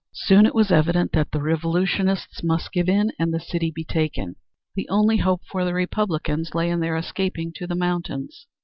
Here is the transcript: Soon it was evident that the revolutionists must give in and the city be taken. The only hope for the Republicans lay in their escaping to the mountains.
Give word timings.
Soon 0.15 0.47
it 0.47 0.55
was 0.55 0.71
evident 0.71 1.11
that 1.11 1.29
the 1.29 1.43
revolutionists 1.43 2.41
must 2.41 2.71
give 2.71 2.89
in 2.89 3.11
and 3.19 3.31
the 3.31 3.39
city 3.39 3.69
be 3.69 3.83
taken. 3.83 4.33
The 4.73 4.89
only 4.89 5.17
hope 5.17 5.43
for 5.45 5.63
the 5.63 5.75
Republicans 5.75 6.55
lay 6.55 6.71
in 6.71 6.79
their 6.79 6.97
escaping 6.97 7.53
to 7.57 7.67
the 7.67 7.75
mountains. 7.75 8.47